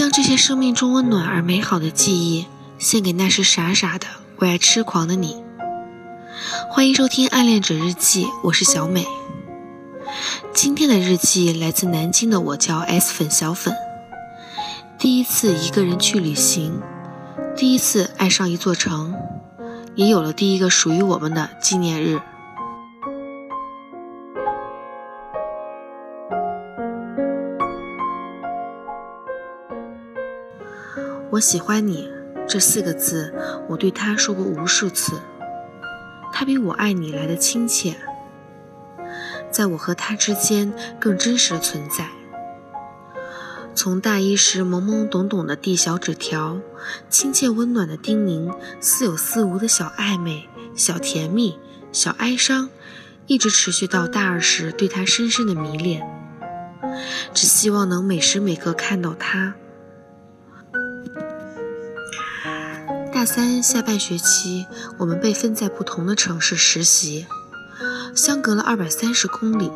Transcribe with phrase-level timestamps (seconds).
[0.00, 2.46] 将这些生命中温暖而美好的记忆
[2.78, 4.06] 献给那时傻傻的
[4.38, 5.44] 为爱痴狂的你。
[6.70, 9.06] 欢迎收听《暗恋者日记》，我是小美。
[10.54, 13.74] 今天的日记来自南京的我，叫 S 粉小粉。
[14.98, 16.80] 第一次一个人去旅行，
[17.54, 19.14] 第一次爱上一座城，
[19.96, 22.22] 也有了第一个属于我们的纪念日。
[31.32, 32.10] 我喜欢你
[32.48, 33.32] 这四个字，
[33.68, 35.20] 我对他说过无数次。
[36.32, 37.94] 他比我爱你来的亲切，
[39.48, 42.08] 在我和他之间更真实的存在。
[43.76, 46.58] 从大一时懵懵懂懂的递小纸条，
[47.08, 51.56] 亲切温暖的叮咛，似有似无的小暧昧、小甜蜜、
[51.92, 52.70] 小哀伤，
[53.28, 56.04] 一直持续到大二时对他深深的迷恋，
[57.32, 59.54] 只希望能每时每刻看到他。
[63.20, 67.26] 大三下半学期，我们被分在不同的城市实习，
[68.16, 69.70] 相隔了二百三十公里。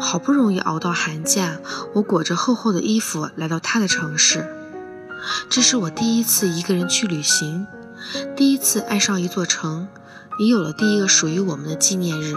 [0.00, 1.58] 好不容易熬到寒假，
[1.94, 4.46] 我裹着厚厚的衣服来到他的城市。
[5.50, 7.66] 这是我第一次一个人去旅行，
[8.36, 9.88] 第一次爱上一座城，
[10.38, 12.36] 也有了第一个属于我们的纪念日。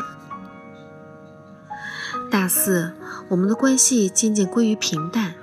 [2.31, 2.93] 大四，
[3.29, 5.35] 我们的关系渐渐归于平淡，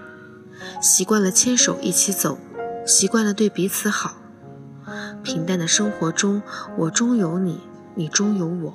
[0.83, 2.41] 习惯了牵手一起走，
[2.85, 4.18] 习惯了对彼此好。
[5.23, 6.43] 平淡的生活中，
[6.77, 7.61] 我中有你，
[7.95, 8.75] 你中有我，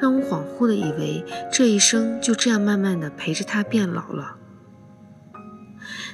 [0.00, 4.36] 让我恍惚的以为这一生就这样慢慢的陪着他变老了。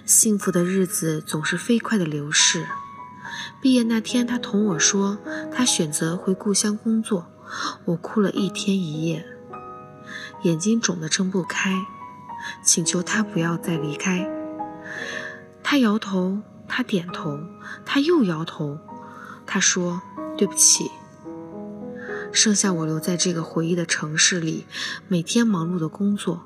[0.04, 2.66] 幸福的日子总是飞快的流逝。
[3.60, 5.18] 毕业那天，他同我说
[5.52, 7.28] 他选择回故乡工作，
[7.84, 9.24] 我哭了一天一夜，
[10.42, 11.86] 眼睛肿得睁不开，
[12.64, 14.28] 请求他不要再离开。
[15.62, 17.38] 他摇头，他点头，
[17.86, 18.78] 他又摇头。
[19.53, 20.00] 他说
[20.39, 20.90] ：“对不起。”
[22.33, 24.64] 剩下我留在这个回忆的城市里，
[25.08, 26.45] 每天忙碌的工作。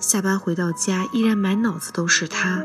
[0.00, 2.64] 下班回到家，依然满脑子都是他。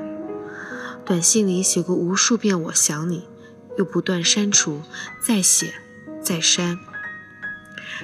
[1.05, 3.29] 短信里写过无数遍“我想你”，
[3.77, 4.81] 又不断删除，
[5.23, 5.71] 再写，
[6.19, 6.79] 再删。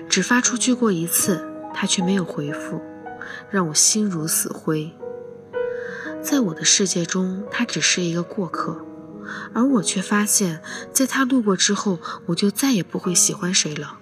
[0.07, 1.43] 只发出去过一次，
[1.73, 2.79] 他却没有回复，
[3.49, 4.95] 让我心如死灰。
[6.21, 8.85] 在我的世界中，他只是一个过客。
[9.53, 10.61] 而我却发现，
[10.93, 13.97] 在他路过之后，我就再也不会喜欢谁了。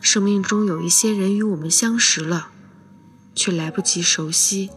[0.00, 2.50] 生命中有一些人与我们相识了，
[3.34, 4.70] 却来不及熟悉。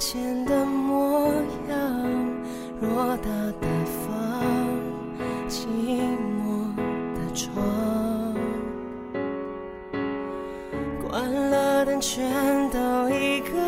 [0.00, 1.30] 前的模
[1.68, 1.76] 样，
[2.80, 3.28] 偌大
[3.60, 4.10] 的房，
[5.46, 5.66] 寂
[6.40, 6.74] 寞
[7.14, 8.34] 的床，
[11.06, 12.24] 关了灯全
[12.70, 13.58] 都一个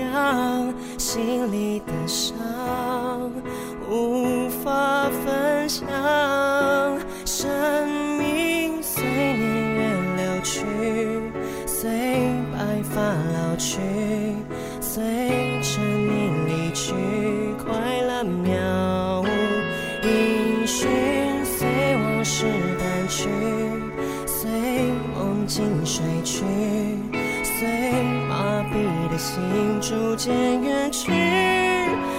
[0.00, 2.34] 样，心里的伤
[3.88, 5.86] 无法分享，
[25.42, 26.44] 梦境睡去，
[27.42, 27.66] 随
[28.28, 29.42] 麻痹的心
[29.80, 30.32] 逐渐
[30.62, 31.10] 远去。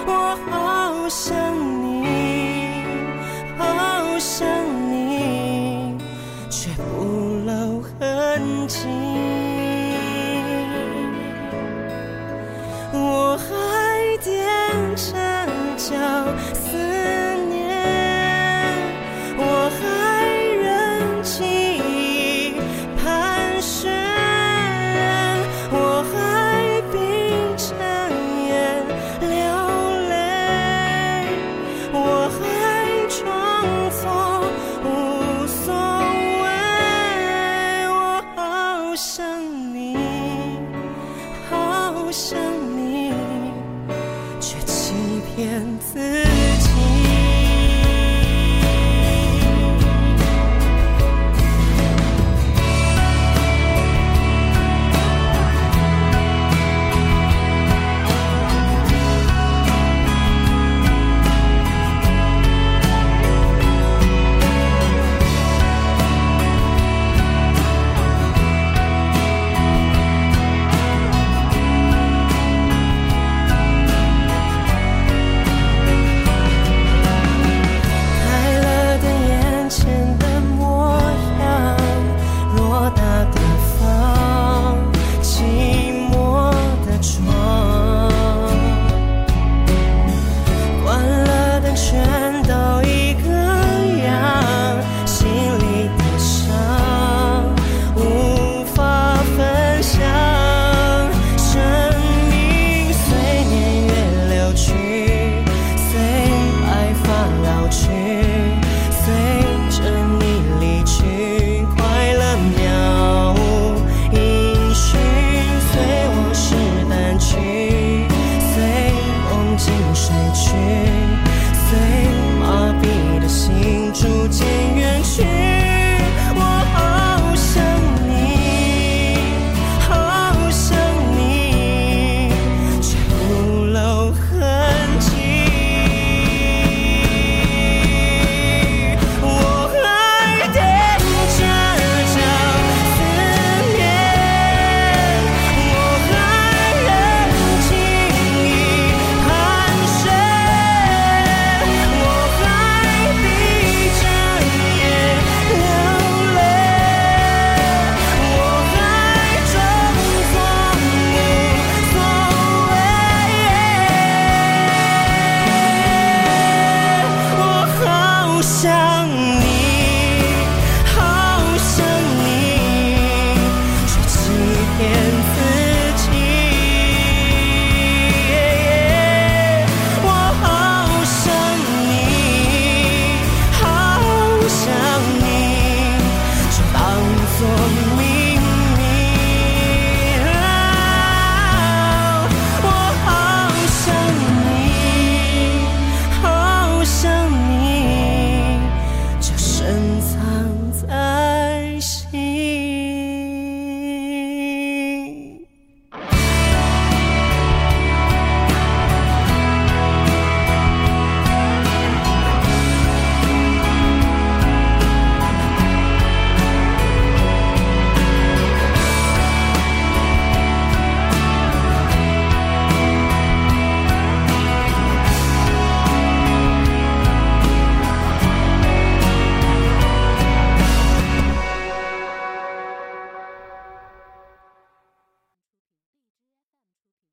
[0.05, 1.33] 我好想
[1.81, 2.83] 你，
[3.57, 4.45] 好想
[4.91, 5.97] 你，
[6.49, 7.05] 却不
[7.45, 8.89] 露痕迹。
[38.93, 39.32] ocean.